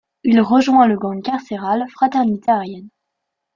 [0.23, 2.89] Il y rejoint le gang carcéral Fraternité aryenne.